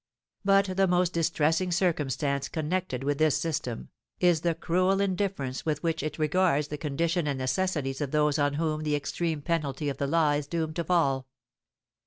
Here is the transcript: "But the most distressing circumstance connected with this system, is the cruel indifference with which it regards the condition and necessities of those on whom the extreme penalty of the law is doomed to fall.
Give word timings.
"But 0.43 0.65
the 0.77 0.87
most 0.87 1.13
distressing 1.13 1.71
circumstance 1.71 2.49
connected 2.49 3.03
with 3.03 3.19
this 3.19 3.37
system, 3.37 3.89
is 4.19 4.41
the 4.41 4.55
cruel 4.55 4.99
indifference 4.99 5.63
with 5.63 5.83
which 5.83 6.01
it 6.01 6.17
regards 6.17 6.69
the 6.69 6.77
condition 6.79 7.27
and 7.27 7.37
necessities 7.37 8.01
of 8.01 8.09
those 8.09 8.39
on 8.39 8.55
whom 8.55 8.81
the 8.81 8.95
extreme 8.95 9.43
penalty 9.43 9.89
of 9.89 9.97
the 9.97 10.07
law 10.07 10.31
is 10.31 10.47
doomed 10.47 10.75
to 10.77 10.85
fall. 10.85 11.27